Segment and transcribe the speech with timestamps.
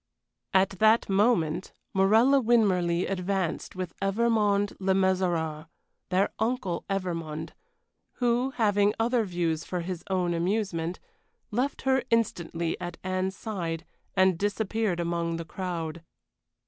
[0.51, 5.67] At that moment Morella Winmarleigh advanced with Evermond Le Mesurier
[6.09, 7.51] their uncle Evermond
[8.13, 10.99] who, having other views for his own amusement,
[11.51, 13.85] left her instantly at Anne's side
[14.15, 16.01] and disappeared among the crowd.